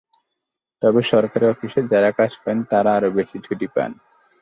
[0.81, 3.91] তবে সরকারি অফিসে যাঁরা কাজ করেন তাঁরা আরও বেশি ছুটি পান।